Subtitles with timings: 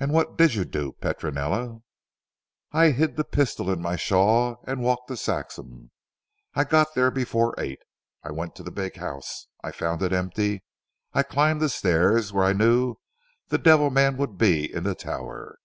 [0.00, 1.78] "And what did you do Petronella?"
[2.72, 5.92] "I hid the pistol in my shawl and walked to Saxham.
[6.56, 7.78] I got there before eight.
[8.24, 10.64] I went to the big house, I found it empty.
[11.12, 12.96] I climbed the stair where I knew
[13.46, 15.60] the devil man would be in the tower.